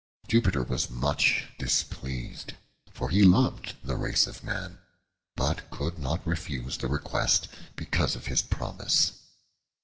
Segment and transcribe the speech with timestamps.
[0.27, 2.53] Jupiter was much displeased,
[2.91, 4.79] for he loved the race of man,
[5.35, 9.11] but could not refuse the request because of his promise.